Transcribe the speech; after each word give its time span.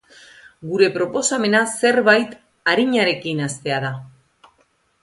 Gure 0.69 0.87
proposamena 0.95 1.61
zerbait 1.83 2.35
arinarekin 2.73 3.47
hastea 3.51 3.81
da. 3.87 3.95